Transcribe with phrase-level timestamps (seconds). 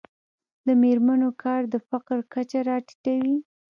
[0.65, 3.35] د میرمنو کار د فقر کچه راټیټوي.